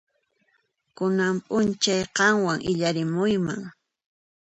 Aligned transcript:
Kunan 0.97 1.35
p'unchay 1.45 2.03
qanwan 2.17 2.59
illarimuyman. 2.71 3.61